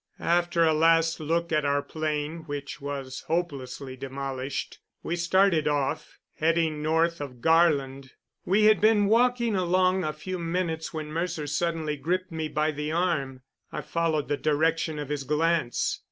After 0.23 0.63
a 0.65 0.73
last 0.73 1.19
look 1.19 1.51
at 1.51 1.63
our 1.63 1.83
plane, 1.83 2.39
which 2.47 2.81
was 2.81 3.21
hopelessly 3.27 3.95
demolished, 3.95 4.79
we 5.03 5.15
started 5.15 5.67
off, 5.67 6.17
heading 6.37 6.81
north 6.81 7.21
of 7.21 7.39
Garland. 7.39 8.13
We 8.43 8.63
had 8.63 8.81
been 8.81 9.05
walking 9.05 9.55
along 9.55 10.03
a 10.03 10.11
few 10.11 10.39
minutes 10.39 10.91
when 10.91 11.11
Mercer 11.11 11.45
suddenly 11.45 11.97
gripped 11.97 12.31
me 12.31 12.47
by 12.47 12.71
the 12.71 12.91
arm. 12.91 13.43
I 13.71 13.81
followed 13.81 14.27
the 14.27 14.37
direction 14.37 14.97
of 14.97 15.09
his 15.09 15.23
glance. 15.23 15.99